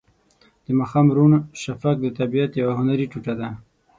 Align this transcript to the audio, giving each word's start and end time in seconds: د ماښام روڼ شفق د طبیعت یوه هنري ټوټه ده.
د 0.65 0.67
ماښام 0.79 1.07
روڼ 1.17 1.31
شفق 1.63 1.95
د 2.01 2.05
طبیعت 2.19 2.51
یوه 2.61 2.73
هنري 2.79 3.05
ټوټه 3.11 3.33
ده. 3.39 3.49